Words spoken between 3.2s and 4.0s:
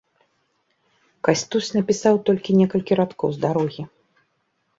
з дарогі.